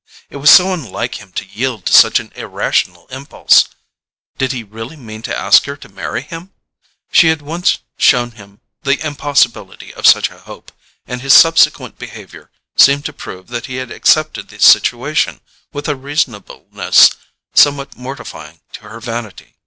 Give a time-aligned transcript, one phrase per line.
[0.31, 3.65] It was so unlike him to yield to such an irrational impulse!
[4.39, 6.53] Did he really mean to ask her to marry him?
[7.11, 10.71] She had once shown him the impossibility of such a hope,
[11.05, 15.39] and his subsequent behaviour seemed to prove that he had accepted the situation
[15.71, 17.11] with a reasonableness
[17.53, 19.53] somewhat mortifying to her vanity.